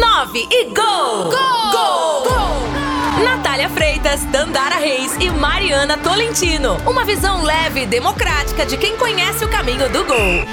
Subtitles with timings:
[0.00, 1.24] 9 e gol!
[1.24, 1.72] Gol!
[1.72, 2.22] Gol!
[2.24, 3.24] gol!
[3.24, 6.76] Natália Freitas, Dandara Reis e Mariana Tolentino.
[6.86, 10.44] Uma visão leve e democrática de quem conhece o caminho do gol.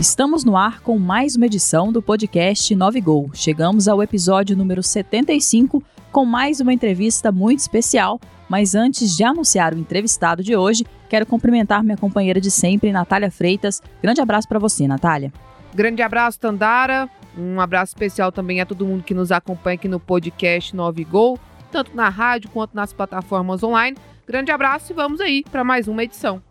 [0.00, 3.30] Estamos no ar com mais uma edição do podcast 9 Gol.
[3.32, 5.80] Chegamos ao episódio número 75
[6.10, 8.20] com mais uma entrevista muito especial.
[8.48, 13.30] Mas antes de anunciar o entrevistado de hoje, quero cumprimentar minha companheira de sempre, Natália
[13.30, 13.80] Freitas.
[14.02, 15.32] Grande abraço para você, Natália.
[15.74, 17.08] Grande abraço, Tandara.
[17.36, 21.38] Um abraço especial também a todo mundo que nos acompanha aqui no podcast 9 Gol,
[21.70, 23.96] tanto na rádio quanto nas plataformas online.
[24.26, 26.42] Grande abraço e vamos aí para mais uma edição.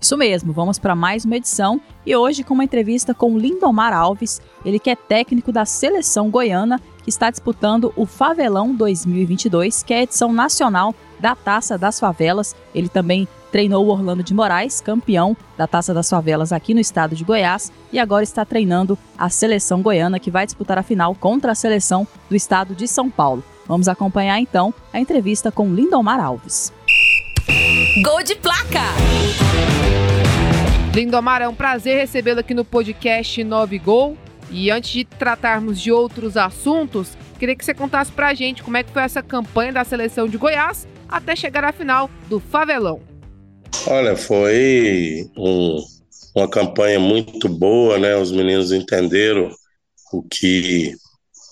[0.00, 4.40] Isso mesmo, vamos para mais uma edição e hoje com uma entrevista com Lindomar Alves,
[4.64, 9.98] ele que é técnico da seleção goiana, que está disputando o Favelão 2022, que é
[9.98, 12.54] a edição nacional da Taça das Favelas.
[12.72, 17.14] Ele também treinou o Orlando de Moraes, campeão da Taça das Favelas aqui no estado
[17.14, 21.52] de Goiás, e agora está treinando a seleção goiana, que vai disputar a final contra
[21.52, 23.42] a seleção do estado de São Paulo.
[23.66, 26.72] Vamos acompanhar então a entrevista com Lindomar Alves.
[28.02, 28.84] Gol de placa!
[30.94, 34.16] Lindomar, é um prazer recebê-lo aqui no podcast 9 Gol.
[34.50, 38.82] E antes de tratarmos de outros assuntos, queria que você contasse pra gente como é
[38.82, 43.07] que foi essa campanha da seleção de Goiás até chegar à final do Favelão.
[43.86, 45.82] Olha, foi um,
[46.34, 48.16] uma campanha muito boa, né?
[48.16, 49.50] Os meninos entenderam
[50.12, 50.94] o que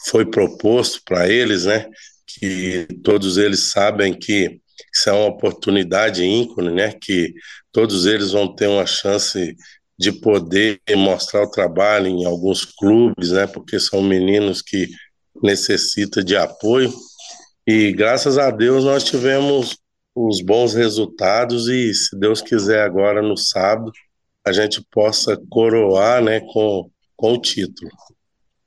[0.06, 1.89] foi proposto para eles, né?
[2.27, 4.61] Que todos eles sabem que
[4.94, 6.92] isso é uma oportunidade ícone, né?
[6.92, 7.33] Que
[7.72, 9.56] todos eles vão ter uma chance
[9.98, 13.47] de poder mostrar o trabalho em alguns clubes, né?
[13.47, 14.89] Porque são meninos que
[15.42, 16.92] necessitam de apoio.
[17.67, 19.77] E graças a Deus nós tivemos
[20.17, 23.92] os bons resultados e se Deus quiser agora no sábado
[24.42, 27.91] a gente possa coroar, né, com, com o título.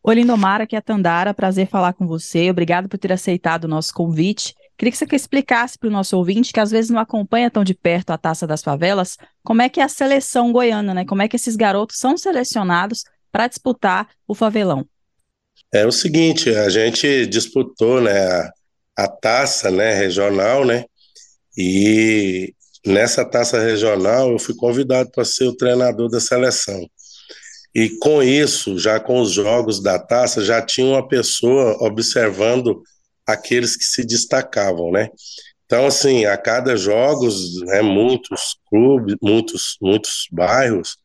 [0.04, 3.68] Oi, Lindomara, aqui é a Tandara, prazer falar com você, obrigado por ter aceitado o
[3.68, 4.54] nosso convite.
[4.78, 7.74] Queria que você explicasse para o nosso ouvinte, que às vezes não acompanha tão de
[7.74, 11.06] perto a Taça das Favelas, como é que é a seleção goiana, né?
[11.06, 14.86] Como é que esses garotos são selecionados para disputar o favelão?
[15.74, 18.54] É o seguinte, a gente disputou, né, a,
[19.00, 20.86] a taça, né, regional, né?
[21.58, 22.54] E
[22.86, 26.88] nessa taça regional eu fui convidado para ser o treinador da seleção.
[27.74, 32.82] E com isso, já com os jogos da taça, já tinha uma pessoa observando
[33.26, 35.10] aqueles que se destacavam, né?
[35.66, 40.98] Então, assim, a cada jogos, né, muitos clubes, muitos, muitos bairros,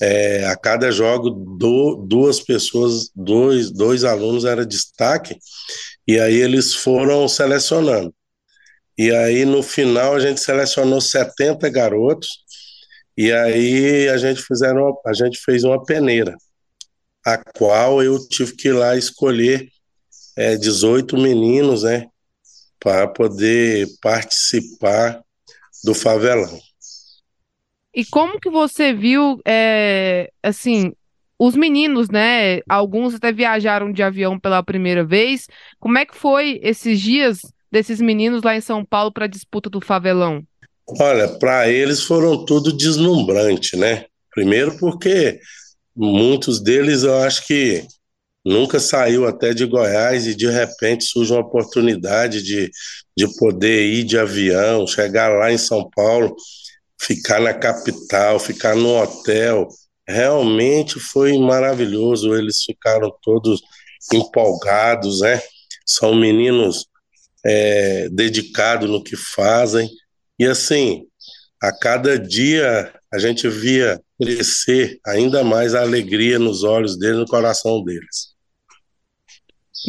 [0.00, 5.36] é, a cada jogo, do, duas pessoas, dois, dois alunos era destaque,
[6.06, 8.14] e aí eles foram selecionando.
[8.98, 12.40] E aí, no final, a gente selecionou 70 garotos,
[13.16, 16.36] e aí a gente, fizeram, a gente fez uma peneira,
[17.24, 19.68] a qual eu tive que ir lá escolher
[20.36, 22.08] é, 18 meninos, né,
[22.80, 25.22] para poder participar
[25.84, 26.58] do favelão.
[27.94, 30.92] E como que você viu, é, assim,
[31.38, 32.60] os meninos, né?
[32.68, 35.46] Alguns até viajaram de avião pela primeira vez.
[35.78, 37.40] Como é que foi esses dias
[37.70, 40.42] desses meninos lá em São Paulo para a disputa do favelão?
[41.00, 44.06] Olha, para eles foram tudo deslumbrante, né?
[44.32, 45.38] Primeiro porque
[45.94, 47.86] muitos deles eu acho que
[48.44, 52.70] nunca saiu até de Goiás e de repente surge uma oportunidade de,
[53.16, 56.34] de poder ir de avião, chegar lá em São Paulo,
[56.98, 59.68] ficar na capital, ficar no hotel.
[60.08, 63.60] Realmente foi maravilhoso, eles ficaram todos
[64.12, 65.42] empolgados, né?
[65.84, 66.86] São meninos
[67.44, 69.88] é, dedicados no que fazem.
[70.38, 71.04] E assim,
[71.62, 77.26] a cada dia a gente via crescer ainda mais a alegria nos olhos deles, no
[77.26, 78.36] coração deles.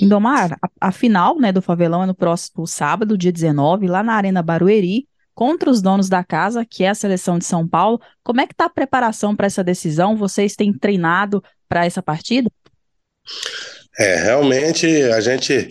[0.02, 4.14] Indomar, a, a final né, do Favelão é no próximo sábado, dia 19, lá na
[4.14, 8.00] Arena Barueri, contra os donos da casa, que é a seleção de São Paulo.
[8.24, 10.16] Como é que está a preparação para essa decisão?
[10.16, 12.52] Vocês têm treinado para essa partida?
[13.98, 15.70] É, realmente a gente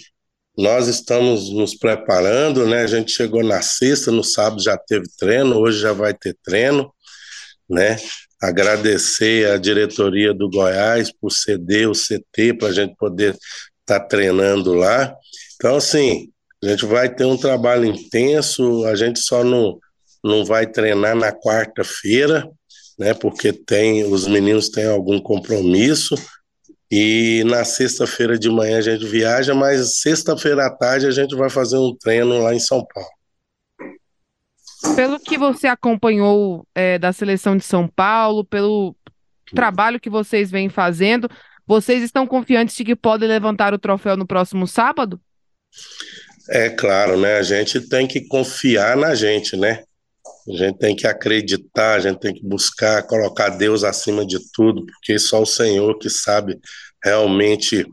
[0.59, 2.83] nós estamos nos preparando, né?
[2.83, 6.93] A gente chegou na sexta, no sábado já teve treino, hoje já vai ter treino,
[7.71, 7.97] né?
[8.43, 13.37] Agradecer a diretoria do Goiás por ceder o CT para a gente poder
[13.83, 15.15] está treinando lá.
[15.55, 16.29] Então, assim,
[16.63, 19.79] a gente vai ter um trabalho intenso, a gente só não,
[20.25, 22.51] não vai treinar na quarta-feira,
[22.99, 23.15] né?
[23.15, 26.17] Porque tem os meninos têm algum compromisso.
[26.91, 31.51] E na sexta-feira de manhã a gente viaja, mas sexta-feira à tarde a gente vai
[31.51, 33.11] fazer um treino lá em São Paulo.
[34.95, 38.95] Pelo que você acompanhou é, da seleção de São Paulo, pelo
[39.55, 41.29] trabalho que vocês vêm fazendo,
[41.69, 45.21] Vocês estão confiantes de que podem levantar o troféu no próximo sábado?
[46.49, 47.37] É claro, né?
[47.37, 49.85] A gente tem que confiar na gente, né?
[50.51, 54.85] A gente tem que acreditar, a gente tem que buscar colocar Deus acima de tudo,
[54.87, 56.59] porque só o Senhor que sabe
[57.05, 57.87] realmente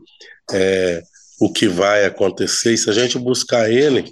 [0.52, 1.02] é,
[1.40, 2.72] o que vai acontecer.
[2.72, 4.04] E se a gente buscar Ele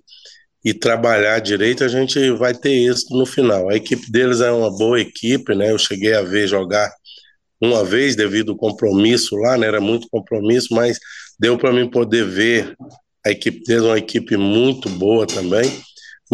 [0.64, 3.70] e trabalhar direito, a gente vai ter êxito no final.
[3.70, 5.70] A equipe deles é uma boa equipe, né?
[5.70, 6.90] Eu cheguei a ver jogar
[7.61, 9.67] uma vez devido ao compromisso lá, né?
[9.67, 10.99] Era muito compromisso, mas
[11.38, 12.75] deu para mim poder ver
[13.25, 15.70] a equipe deles, uma equipe muito boa também.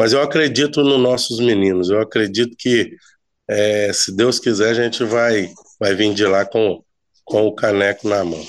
[0.00, 1.90] Mas eu acredito nos nossos meninos.
[1.90, 2.96] Eu acredito que,
[3.46, 6.82] é, se Deus quiser, a gente vai, vai vir de lá com,
[7.22, 8.42] com o caneco na mão.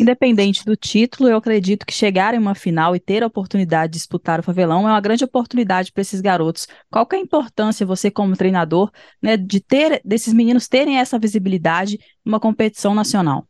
[0.00, 3.98] Independente do título, eu acredito que chegar em uma final e ter a oportunidade de
[3.98, 6.66] disputar o Favelão é uma grande oportunidade para esses garotos.
[6.90, 8.90] Qual é a importância, você como treinador,
[9.22, 13.46] né, de ter desses meninos terem essa visibilidade em uma competição nacional?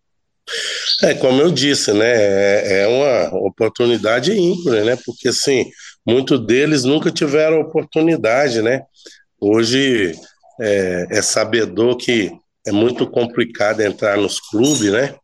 [1.03, 5.67] É, como eu disse, né, é, é uma oportunidade ímpar, né, porque assim,
[6.07, 8.83] muitos deles nunca tiveram oportunidade, né,
[9.41, 10.15] hoje
[10.61, 12.31] é, é sabedor que
[12.67, 15.15] é muito complicado entrar nos clubes, né,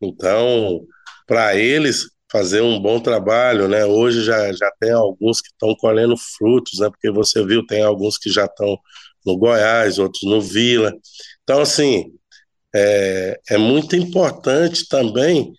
[0.00, 0.80] então,
[1.26, 6.16] para eles fazer um bom trabalho, né, hoje já, já tem alguns que estão colhendo
[6.16, 8.76] frutos, né, porque você viu, tem alguns que já estão
[9.24, 10.92] no Goiás, outros no Vila,
[11.44, 12.12] então assim,
[12.74, 15.52] é, é muito importante também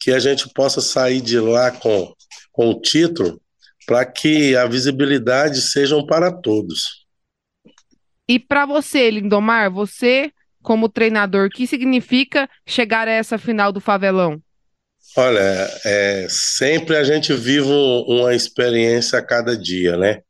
[0.00, 2.12] que a gente possa sair de lá com,
[2.52, 3.40] com o título
[3.86, 7.06] para que a visibilidade sejam para todos.
[8.28, 10.32] E para você, Lindomar, você
[10.66, 14.42] como treinador, o que significa chegar a essa final do Favelão?
[15.16, 20.22] Olha, é, sempre a gente vive um, uma experiência a cada dia, né?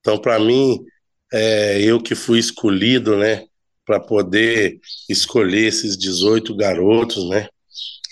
[0.00, 0.84] Então, para mim,
[1.32, 3.44] é, eu que fui escolhido, né,
[3.86, 7.48] para poder escolher esses 18 garotos, né?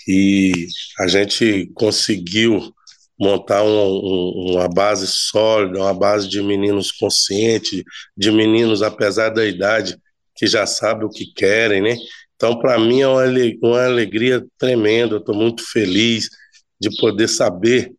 [0.07, 0.67] E
[0.99, 2.73] a gente conseguiu
[3.19, 7.83] montar um, um, uma base sólida, uma base de meninos conscientes,
[8.15, 9.97] de meninos, apesar da idade,
[10.35, 11.95] que já sabem o que querem, né?
[12.35, 13.23] Então, para mim, é uma,
[13.63, 15.17] uma alegria tremenda.
[15.17, 16.29] Estou muito feliz
[16.79, 17.93] de poder saber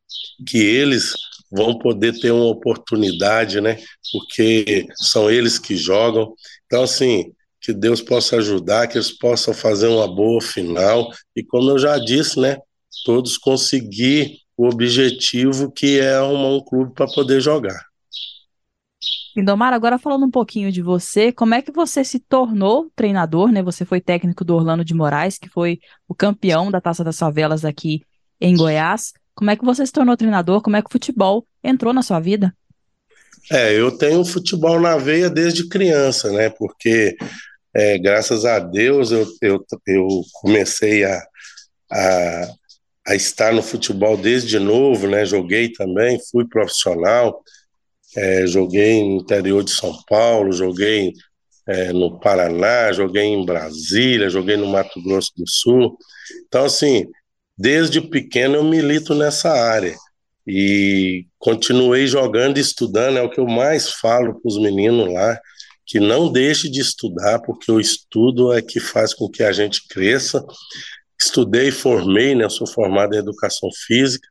[0.47, 1.13] que eles
[1.51, 3.79] vão poder ter uma oportunidade, né?
[4.13, 6.35] Porque são eles que jogam.
[6.67, 7.33] Então, assim,
[7.67, 11.99] que Deus possa ajudar, que eles possam fazer uma boa final e, como eu já
[11.99, 12.59] disse, né,
[13.05, 17.85] todos conseguir o objetivo que é arrumar um clube para poder jogar.
[19.37, 23.63] Lindomar, agora falando um pouquinho de você, como é que você se tornou treinador, né?
[23.65, 27.65] Você foi técnico do Orlando de Moraes, que foi o campeão da Taça das Favelas
[27.65, 28.01] aqui
[28.41, 29.13] em Goiás.
[29.35, 30.63] Como é que você se tornou treinador?
[30.63, 32.55] Como é que o futebol entrou na sua vida?
[33.51, 36.49] É, eu tenho futebol na veia desde criança, né?
[36.49, 37.17] Porque
[37.77, 40.09] é, graças a Deus eu, eu, eu
[40.41, 41.23] comecei a,
[41.93, 42.51] a,
[43.09, 45.27] a, estar no futebol desde novo, né?
[45.27, 47.43] Joguei também, fui profissional,
[48.17, 51.13] é, joguei no interior de São Paulo, joguei
[51.69, 55.99] é, no Paraná, joguei em Brasília, joguei no Mato Grosso do Sul.
[56.47, 57.05] Então, assim,
[57.59, 59.95] desde pequeno eu milito nessa área
[60.47, 65.39] e continuei jogando e estudando, é o que eu mais falo para os meninos lá
[65.87, 69.87] que não deixe de estudar, porque o estudo é que faz com que a gente
[69.89, 70.45] cresça.
[71.19, 72.49] Estudei, formei, né?
[72.49, 74.29] sou formado em educação física.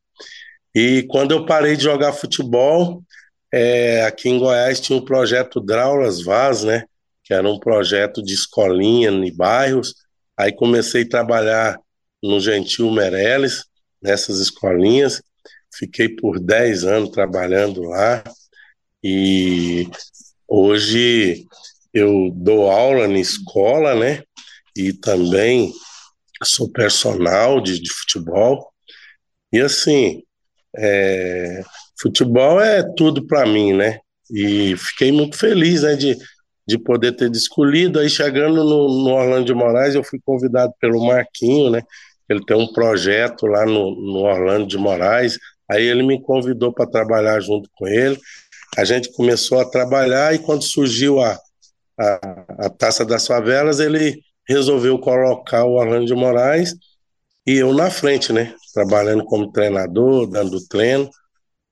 [0.75, 3.01] E quando eu parei de jogar futebol,
[3.53, 6.83] é, aqui em Goiás tinha um projeto Draulas Vaz, né?
[7.23, 9.95] Que era um projeto de escolinha em bairros.
[10.37, 11.79] Aí comecei a trabalhar
[12.21, 13.63] no Gentil Meirelles,
[14.01, 15.21] nessas escolinhas.
[15.73, 18.21] Fiquei por 10 anos trabalhando lá.
[19.01, 19.87] E
[20.47, 21.45] Hoje
[21.93, 24.21] eu dou aula na escola, né?
[24.77, 25.73] E também
[26.43, 28.71] sou personal de, de futebol.
[29.51, 30.21] E assim,
[30.77, 31.63] é,
[31.99, 33.99] futebol é tudo para mim, né?
[34.31, 36.17] E fiquei muito feliz, né, de,
[36.67, 37.99] de poder ter escolhido.
[37.99, 41.81] Aí chegando no, no Orlando de Moraes, eu fui convidado pelo Marquinho, né?
[42.29, 45.39] Ele tem um projeto lá no, no Orlando de Moraes.
[45.69, 48.19] Aí ele me convidou para trabalhar junto com ele
[48.77, 51.39] a gente começou a trabalhar e quando surgiu a,
[51.99, 56.75] a, a Taça das Favelas, ele resolveu colocar o Orlando de Moraes
[57.45, 58.55] e eu na frente, né?
[58.73, 61.09] Trabalhando como treinador, dando treino.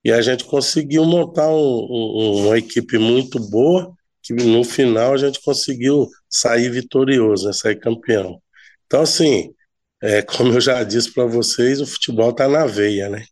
[0.03, 5.17] E a gente conseguiu montar um, um, uma equipe muito boa, que no final a
[5.17, 7.53] gente conseguiu sair vitorioso, né?
[7.53, 8.41] sair campeão.
[8.85, 9.53] Então, assim,
[10.01, 13.25] é, como eu já disse para vocês, o futebol está na veia, né?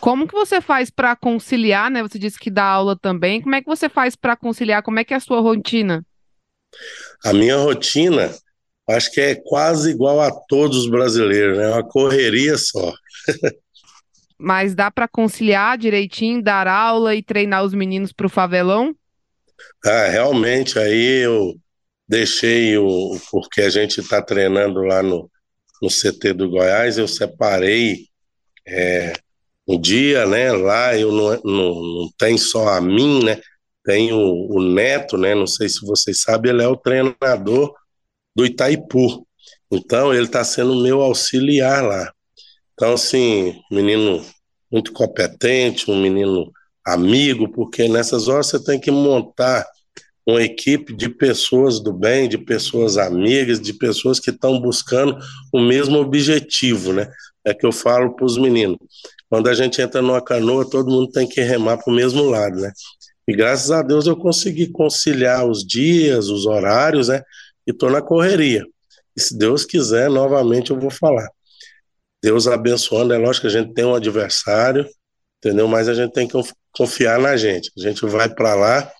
[0.00, 2.02] Como que você faz para conciliar, né?
[2.02, 3.40] Você disse que dá aula também.
[3.40, 4.82] Como é que você faz para conciliar?
[4.82, 6.04] Como é que é a sua rotina?
[7.24, 8.34] A minha rotina
[8.88, 11.68] acho que é quase igual a todos os brasileiros, né?
[11.68, 12.92] Uma correria só.
[14.38, 18.94] Mas dá para conciliar direitinho, dar aula e treinar os meninos para o favelão?
[19.84, 21.54] Ah, realmente, aí eu
[22.06, 23.18] deixei o.
[23.30, 25.30] Porque a gente está treinando lá no,
[25.80, 28.06] no CT do Goiás, eu separei
[28.66, 29.14] é,
[29.66, 30.52] um dia, né?
[30.52, 33.40] Lá eu não, não, não tem só a mim, né?
[33.84, 35.34] Tem o, o Neto, né?
[35.34, 37.74] Não sei se vocês sabem, ele é o treinador
[38.34, 39.26] do Itaipu.
[39.70, 42.12] Então, ele está sendo meu auxiliar lá.
[42.74, 44.24] Então, assim, menino
[44.70, 46.50] muito competente, um menino
[46.84, 49.66] amigo, porque nessas horas você tem que montar
[50.26, 55.16] uma equipe de pessoas do bem, de pessoas amigas, de pessoas que estão buscando
[55.52, 57.08] o mesmo objetivo, né?
[57.44, 58.78] É que eu falo para os meninos.
[59.28, 62.60] Quando a gente entra numa canoa, todo mundo tem que remar para o mesmo lado,
[62.60, 62.72] né?
[63.28, 67.22] E graças a Deus eu consegui conciliar os dias, os horários, né?
[67.66, 68.64] E estou na correria.
[69.16, 71.28] E se Deus quiser, novamente eu vou falar.
[72.22, 74.86] Deus abençoando, é lógico que a gente tem um adversário,
[75.38, 75.66] entendeu?
[75.66, 76.38] Mas a gente tem que
[76.72, 77.70] confiar na gente.
[77.76, 78.92] A gente vai para lá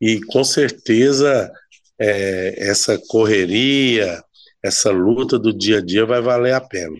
[0.00, 1.50] e com certeza
[1.98, 4.22] é, essa correria,
[4.62, 6.96] essa luta do dia a dia vai valer a pena.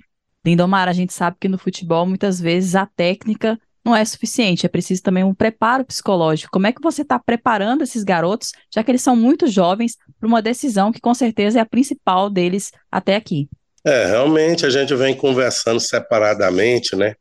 [0.48, 4.68] Lindomar, a gente sabe que no futebol muitas vezes a técnica não é suficiente, é
[4.68, 6.50] preciso também um preparo psicológico.
[6.52, 10.26] Como é que você está preparando esses garotos, já que eles são muito jovens, para
[10.26, 13.48] uma decisão que com certeza é a principal deles até aqui?
[13.84, 17.14] É, realmente a gente vem conversando separadamente, né?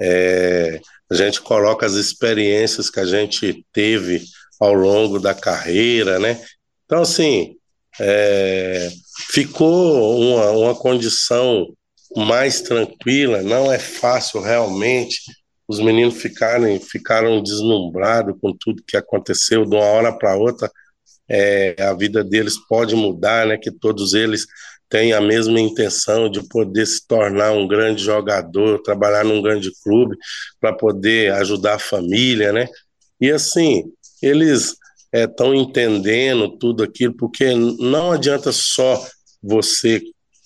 [0.00, 4.22] É, a gente coloca as experiências que a gente teve
[4.60, 6.40] ao longo da carreira, né?
[6.86, 7.56] Então, assim,
[8.00, 8.88] é,
[9.30, 11.66] ficou uma, uma condição
[12.16, 15.20] mais tranquila, não é fácil realmente
[15.66, 20.70] os meninos ficarem, ficaram deslumbrados com tudo que aconteceu de uma hora para outra,
[21.28, 23.56] é, a vida deles pode mudar, né?
[23.56, 24.46] Que todos eles
[24.88, 30.14] têm a mesma intenção de poder se tornar um grande jogador, trabalhar num grande clube
[30.60, 32.68] para poder ajudar a família, né?
[33.18, 33.84] E assim,
[34.20, 34.76] eles
[35.10, 39.02] estão é, entendendo tudo aquilo, porque não adianta só
[39.42, 40.02] você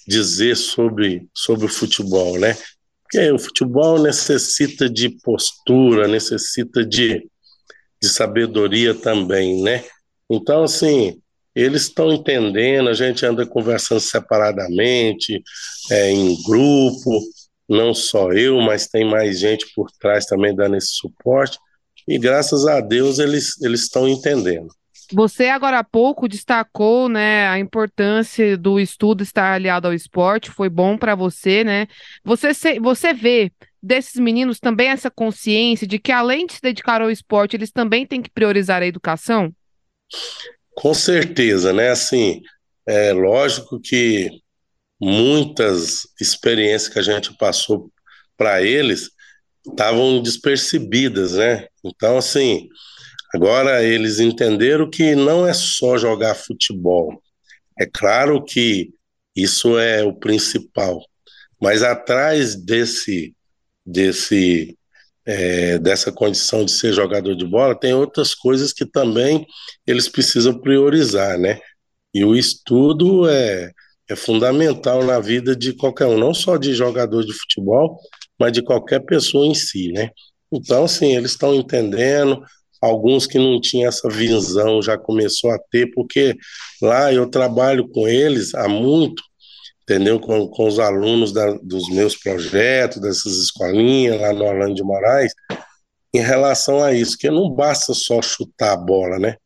[0.07, 2.57] dizer sobre, sobre o futebol, né?
[3.03, 7.29] Porque o futebol necessita de postura, necessita de,
[8.03, 9.85] de sabedoria também, né?
[10.31, 11.21] Então, assim,
[11.55, 15.43] eles estão entendendo, a gente anda conversando separadamente,
[15.91, 17.21] é, em grupo,
[17.69, 21.59] não só eu, mas tem mais gente por trás também dando esse suporte,
[22.07, 24.69] e graças a Deus eles eles estão entendendo.
[25.13, 30.69] Você agora há pouco destacou, né, a importância do estudo estar aliado ao esporte, foi
[30.69, 31.87] bom para você, né?
[32.25, 37.11] Você você vê desses meninos também essa consciência de que além de se dedicar ao
[37.11, 39.55] esporte, eles também têm que priorizar a educação?
[40.75, 41.91] Com certeza, né?
[41.91, 42.43] Assim,
[42.87, 44.29] é lógico que
[45.01, 47.91] muitas experiências que a gente passou
[48.37, 49.11] para eles
[49.67, 51.67] estavam despercebidas, né?
[51.85, 52.69] Então, assim,
[53.35, 57.23] agora eles entenderam que não é só jogar futebol.
[57.79, 58.91] É claro que
[59.35, 61.01] isso é o principal,
[61.61, 63.35] mas atrás desse
[63.85, 64.77] desse
[65.27, 69.45] é, dessa condição de ser jogador de bola, tem outras coisas que também
[69.87, 71.59] eles precisam priorizar, né?
[72.15, 73.73] E o estudo é,
[74.09, 77.99] é fundamental na vida de qualquer um, não só de jogador de futebol,
[78.39, 80.11] mas de qualquer pessoa em si, né?
[80.53, 82.43] Então, assim, eles estão entendendo,
[82.87, 86.37] alguns que não tinham essa visão já começou a ter, porque
[86.81, 89.23] lá eu trabalho com eles há muito,
[89.83, 90.19] entendeu?
[90.19, 95.33] Com, com os alunos da, dos meus projetos, dessas escolinhas lá no Orlando de Moraes,
[96.15, 99.37] em relação a isso, que não basta só chutar a bola, né?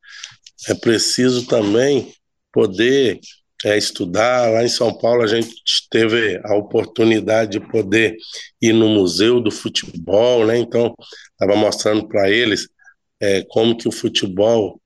[0.69, 2.13] É preciso também
[2.53, 3.19] poder
[3.65, 4.51] é, estudar.
[4.51, 5.53] Lá em São Paulo, a gente
[5.91, 8.17] teve a oportunidade de poder
[8.61, 10.59] ir no Museu do Futebol, né?
[10.59, 10.95] Então,
[11.33, 12.69] estava mostrando para eles
[13.21, 14.81] é, como que o futebol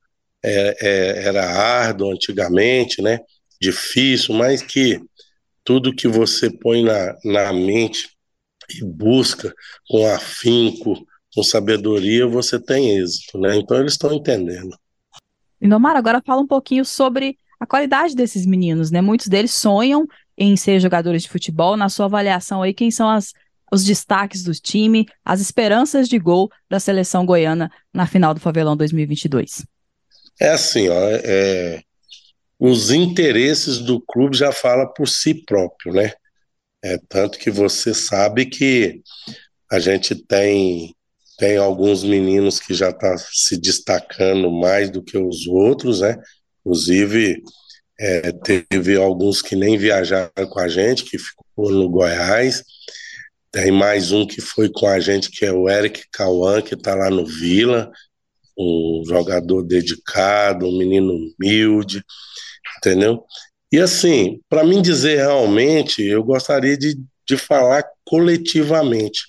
[0.44, 3.20] é, é, era árduo antigamente, né?
[3.60, 5.00] Difícil, mas que
[5.62, 8.10] tudo que você põe na, na mente
[8.70, 9.54] e busca
[9.88, 13.56] com afinco, com sabedoria, você tem êxito, né?
[13.56, 14.76] Então eles estão entendendo.
[15.60, 19.00] Lindomar, agora fala um pouquinho sobre a qualidade desses meninos, né?
[19.00, 21.76] Muitos deles sonham em ser jogadores de futebol.
[21.76, 23.32] Na sua avaliação aí, quem são as,
[23.74, 28.76] os destaques do time, as esperanças de gol da seleção goiana na final do Favelão
[28.76, 29.64] 2022?
[30.40, 31.82] É assim, ó, é,
[32.58, 36.12] os interesses do clube já fala por si próprio, né?
[36.84, 39.02] É, tanto que você sabe que
[39.70, 40.94] a gente tem
[41.38, 46.16] tem alguns meninos que já estão tá se destacando mais do que os outros, né?
[46.60, 47.42] Inclusive
[48.00, 52.64] É, teve alguns que nem viajaram com a gente, que ficou no Goiás.
[53.54, 56.92] Tem mais um que foi com a gente, que é o Eric Cauã, que está
[56.92, 57.88] lá no Vila,
[58.58, 62.02] um jogador dedicado, um menino humilde,
[62.78, 63.22] entendeu?
[63.70, 69.20] E assim, para mim dizer realmente, eu gostaria de, de falar coletivamente,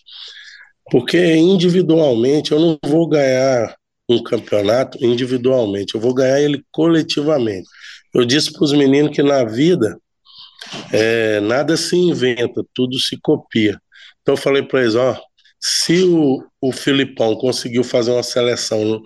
[0.89, 3.75] porque individualmente eu não vou ganhar
[4.09, 7.67] um campeonato individualmente, eu vou ganhar ele coletivamente.
[8.11, 9.99] Eu disse para os meninos que na vida
[10.91, 13.79] é, nada se inventa, tudo se copia.
[14.25, 15.15] Então eu falei para eles, ó,
[15.59, 18.99] se o, o Filipão conseguiu fazer uma seleção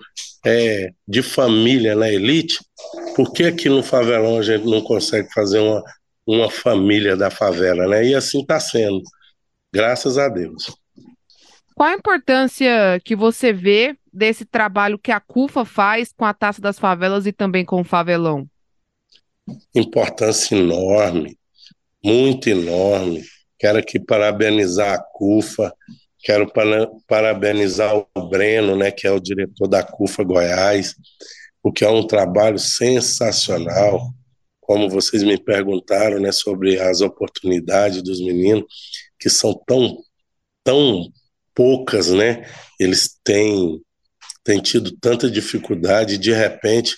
[0.46, 2.58] é, de família na elite,
[3.14, 5.84] por que aqui no favelão a gente não consegue fazer uma,
[6.26, 8.06] uma família da favela, né?
[8.06, 9.02] E assim está sendo,
[9.70, 10.74] graças a Deus.
[11.74, 16.62] Qual a importância que você vê desse trabalho que a CUFA faz com a Taça
[16.62, 18.46] das Favelas e também com o Favelão?
[19.74, 21.36] Importância enorme,
[22.02, 23.22] muito enorme.
[23.60, 25.70] Quero aqui parabenizar a CUFA,
[26.20, 26.50] quero
[27.06, 30.94] parabenizar o Breno, né, que é o diretor da CUFA Goiás,
[31.62, 34.14] porque é um trabalho sensacional.
[34.60, 38.64] Como vocês me perguntaram, né, sobre as oportunidades dos meninos,
[39.18, 39.98] que são tão,
[40.64, 41.12] tão
[41.54, 42.50] poucas, né?
[42.78, 43.78] Eles têm,
[44.42, 46.96] têm tido tanta dificuldade, de repente,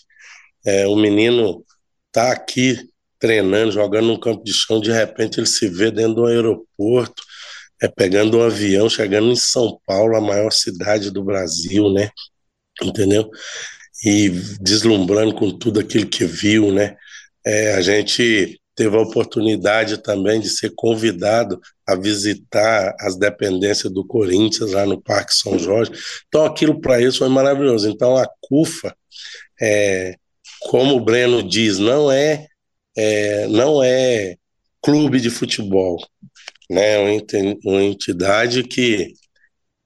[0.65, 1.65] é, o menino
[2.13, 2.92] tá aqui
[3.23, 7.23] treinando, jogando num campo de chão, de repente ele se vê dentro do aeroporto,
[7.81, 12.11] é, pegando um avião, chegando em São Paulo, a maior cidade do Brasil, né?
[12.83, 13.31] Entendeu?
[14.05, 14.29] E
[14.61, 16.97] deslumbrando com tudo aquilo que viu, né?
[17.47, 24.05] É, a gente teve a oportunidade também de ser convidado a visitar as dependências do
[24.05, 25.93] Corinthians lá no Parque São Jorge.
[26.27, 27.89] Então aquilo para eles foi maravilhoso.
[27.89, 28.97] Então a CUFA,
[29.61, 30.17] é,
[30.63, 32.49] como o Breno diz, não é
[32.97, 34.37] é, não é
[34.83, 35.99] clube de futebol,
[36.71, 36.95] né?
[36.95, 39.15] É uma entidade que,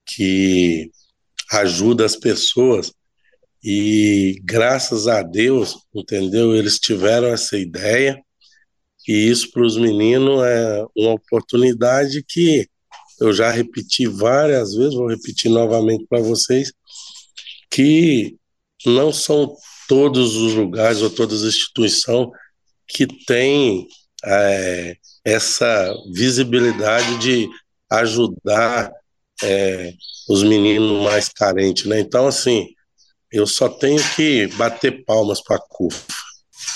[0.06, 0.90] que
[1.52, 2.92] ajuda as pessoas
[3.62, 6.54] e graças a Deus, entendeu?
[6.54, 8.20] Eles tiveram essa ideia
[9.06, 12.68] e isso para os meninos é uma oportunidade que
[13.20, 16.72] eu já repeti várias vezes, vou repetir novamente para vocês,
[17.70, 18.36] que
[18.84, 19.54] não são
[19.88, 22.28] todos os lugares ou todas as instituições
[22.86, 23.86] que tem
[24.24, 27.48] é, essa visibilidade de
[27.90, 28.90] ajudar
[29.42, 29.92] é,
[30.28, 32.00] os meninos mais carentes, né?
[32.00, 32.68] Então, assim,
[33.30, 36.04] eu só tenho que bater palmas para a CUF.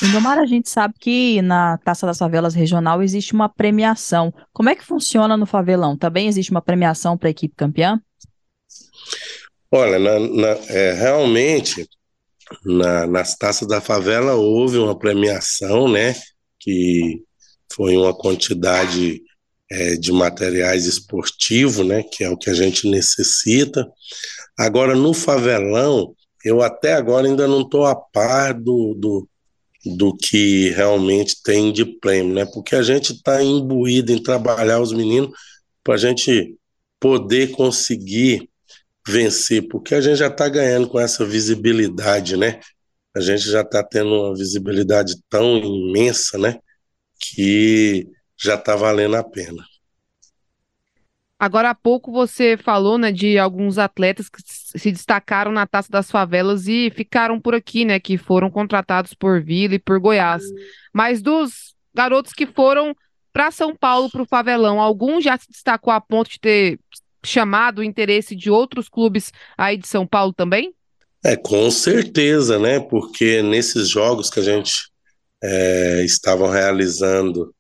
[0.03, 4.33] Indomar, a gente sabe que na Taça das Favelas Regional existe uma premiação.
[4.53, 5.97] Como é que funciona no Favelão?
[5.97, 8.01] Também existe uma premiação para a equipe campeã?
[9.71, 11.89] Olha, na, na, é, realmente
[12.65, 16.15] na, nas taças da favela houve uma premiação, né,
[16.59, 17.23] que
[17.73, 19.23] foi uma quantidade
[19.71, 23.89] é, de materiais esportivos, né, que é o que a gente necessita.
[24.59, 29.29] Agora, no favelão, eu até agora ainda não estou a par do, do,
[29.97, 34.93] do que realmente tem de prêmio, né, porque a gente está imbuído em trabalhar os
[34.93, 35.31] meninos
[35.85, 36.57] para a gente
[36.99, 38.50] poder conseguir
[39.11, 42.61] vencer, porque a gente já está ganhando com essa visibilidade, né?
[43.15, 46.59] A gente já está tendo uma visibilidade tão imensa, né?
[47.19, 48.09] Que
[48.41, 49.63] já está valendo a pena.
[51.39, 56.11] Agora há pouco você falou, né, de alguns atletas que se destacaram na Taça das
[56.11, 60.43] Favelas e ficaram por aqui, né, que foram contratados por Vila e por Goiás.
[60.93, 62.95] Mas dos garotos que foram
[63.33, 66.79] para São Paulo, para o Favelão, algum já se destacou a ponto de ter
[67.25, 70.75] chamado o interesse de outros clubes aí de São Paulo também?
[71.25, 72.81] É, com certeza, né?
[72.81, 74.73] Porque nesses jogos que a gente
[75.43, 77.55] é, estavam realizando,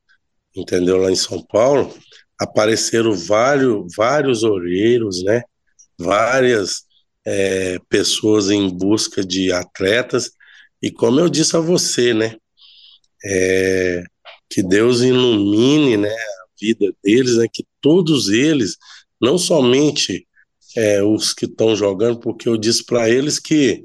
[0.56, 1.94] entendeu, lá em São Paulo,
[2.38, 5.42] apareceram vários, vários olheiros, né?
[5.98, 6.84] Várias
[7.26, 10.30] é, pessoas em busca de atletas.
[10.82, 12.36] E como eu disse a você, né?
[13.22, 14.02] É,
[14.50, 18.76] que Deus ilumine né, a vida deles, né, que todos eles
[19.20, 20.26] não somente
[20.76, 23.82] é, os que estão jogando, porque eu disse para eles que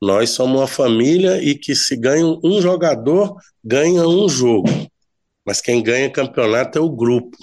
[0.00, 4.68] nós somos uma família e que se ganha um jogador, ganha um jogo.
[5.44, 7.36] Mas quem ganha campeonato é o grupo.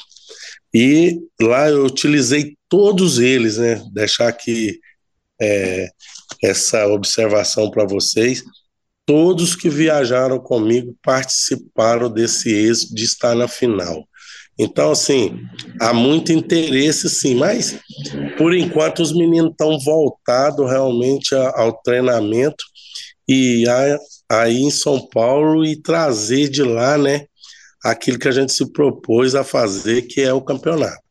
[0.73, 3.84] E lá eu utilizei todos eles, né?
[3.91, 4.80] Deixar aqui
[5.39, 5.88] é,
[6.43, 8.43] essa observação para vocês.
[9.06, 14.08] Todos que viajaram comigo participaram desse êxito de estar na final.
[14.57, 15.39] Então, assim,
[15.81, 17.79] há muito interesse, sim, mas
[18.37, 22.63] por enquanto os meninos estão voltados realmente ao treinamento
[23.27, 23.97] e a,
[24.29, 27.25] aí em São Paulo e trazer de lá, né,
[27.83, 31.01] aquilo que a gente se propôs a fazer, que é o campeonato.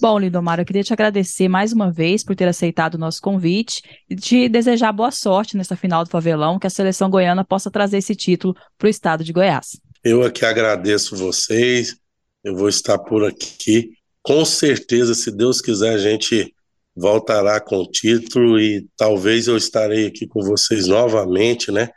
[0.00, 3.82] Bom, Lindomar, eu queria te agradecer mais uma vez por ter aceitado o nosso convite
[4.08, 7.98] e te desejar boa sorte nessa final do Favelão, que a seleção goiana possa trazer
[7.98, 9.80] esse título para o estado de Goiás.
[10.04, 11.96] Eu aqui agradeço vocês,
[12.44, 13.92] eu vou estar por aqui.
[14.22, 16.54] Com certeza, se Deus quiser, a gente
[16.94, 21.88] voltará com o título e talvez eu estarei aqui com vocês novamente, né?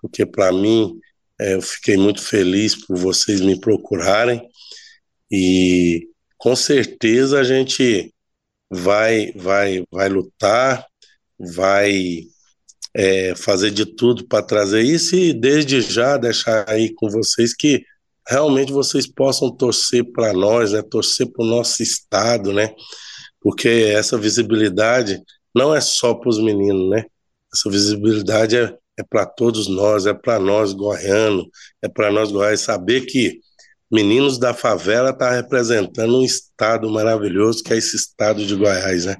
[0.00, 0.98] Porque para mim,
[1.40, 4.42] é, eu fiquei muito feliz por vocês me procurarem
[5.30, 8.12] e com certeza a gente
[8.70, 10.86] vai, vai, vai lutar,
[11.38, 12.24] vai
[12.94, 17.84] é, fazer de tudo para trazer isso e desde já deixar aí com vocês que
[18.28, 20.82] realmente vocês possam torcer para nós, né?
[20.82, 22.74] Torcer para o nosso estado, né?
[23.40, 25.20] Porque essa visibilidade
[25.54, 27.04] não é só para os meninos, né?
[27.52, 31.46] Essa visibilidade é, é para todos nós, é para nós goianos,
[31.82, 33.40] é para nós goianos saber que
[33.92, 39.18] Meninos da Favela está representando um estado maravilhoso que é esse estado de Goiás, né?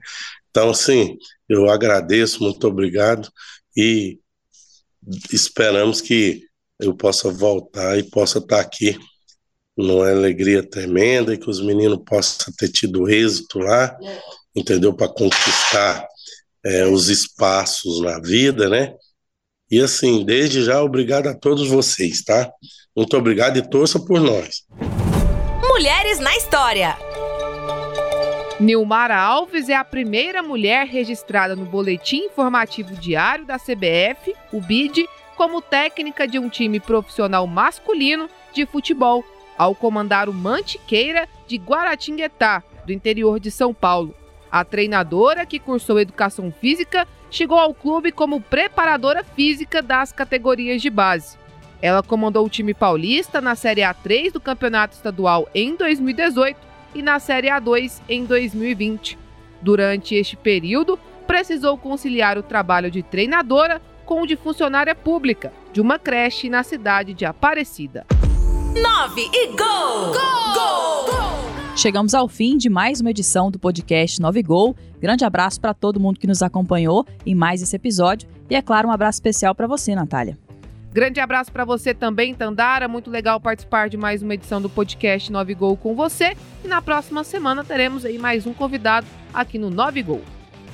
[0.48, 3.30] Então, sim, eu agradeço, muito obrigado
[3.76, 4.18] e
[5.30, 6.46] esperamos que
[6.83, 8.99] eu possa voltar e possa estar tá aqui
[9.77, 13.97] numa alegria tremenda e que os meninos possam ter tido êxito lá,
[14.55, 14.92] entendeu?
[14.92, 16.07] Para conquistar
[16.64, 18.95] é, os espaços na vida, né?
[19.71, 22.51] E assim, desde já, obrigado a todos vocês, tá?
[22.95, 24.64] Muito obrigado e torça por nós.
[25.66, 26.95] Mulheres na História.
[28.61, 35.07] Nilmara Alves é a primeira mulher registrada no Boletim Informativo Diário da CBF, o BID,
[35.37, 39.25] como técnica de um time profissional masculino de futebol,
[39.57, 44.14] ao comandar o Mantiqueira de Guaratinguetá, do interior de São Paulo.
[44.51, 50.90] A treinadora, que cursou educação física, chegou ao clube como preparadora física das categorias de
[50.90, 51.38] base.
[51.81, 56.57] Ela comandou o time paulista na Série A3 do Campeonato Estadual em 2018
[56.95, 59.18] e na Série A2 em 2020.
[59.61, 63.81] Durante este período, precisou conciliar o trabalho de treinadora
[64.12, 68.05] com o de funcionária pública de uma creche na cidade de Aparecida.
[68.11, 69.57] 9 e gol!
[69.57, 70.53] Gol!
[70.53, 71.05] Gol!
[71.07, 71.75] gol!
[71.75, 74.77] Chegamos ao fim de mais uma edição do podcast 9 Gol.
[75.01, 78.88] Grande abraço para todo mundo que nos acompanhou em mais esse episódio e, é claro,
[78.88, 80.37] um abraço especial para você, Natália.
[80.92, 82.87] Grande abraço para você também, Tandara.
[82.87, 86.37] Muito legal participar de mais uma edição do podcast 9 Gol com você.
[86.62, 90.20] E na próxima semana teremos aí mais um convidado aqui no 9 Gol.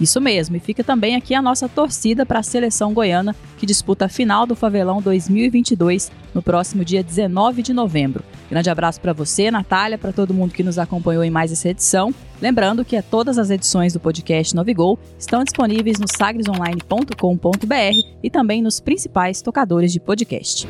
[0.01, 4.05] Isso mesmo, e fica também aqui a nossa torcida para a seleção goiana, que disputa
[4.05, 8.23] a final do Favelão 2022 no próximo dia 19 de novembro.
[8.49, 12.15] Grande abraço para você, Natália, para todo mundo que nos acompanhou em mais essa edição.
[12.41, 18.81] Lembrando que todas as edições do podcast Novigol estão disponíveis no sagresonline.com.br e também nos
[18.81, 20.69] principais tocadores de podcast.